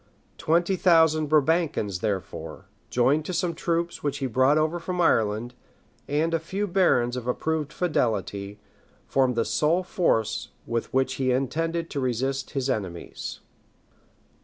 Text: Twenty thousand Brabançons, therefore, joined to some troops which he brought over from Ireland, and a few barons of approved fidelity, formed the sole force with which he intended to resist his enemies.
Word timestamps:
Twenty 0.39 0.77
thousand 0.77 1.29
Brabançons, 1.29 1.99
therefore, 1.99 2.65
joined 2.89 3.23
to 3.25 3.33
some 3.35 3.53
troops 3.53 4.01
which 4.01 4.17
he 4.17 4.25
brought 4.25 4.57
over 4.57 4.79
from 4.79 4.99
Ireland, 4.99 5.53
and 6.07 6.33
a 6.33 6.39
few 6.39 6.65
barons 6.65 7.15
of 7.15 7.27
approved 7.27 7.71
fidelity, 7.71 8.59
formed 9.05 9.35
the 9.35 9.45
sole 9.45 9.83
force 9.83 10.49
with 10.65 10.91
which 10.91 11.13
he 11.21 11.29
intended 11.31 11.91
to 11.91 11.99
resist 11.99 12.49
his 12.57 12.67
enemies. 12.67 13.41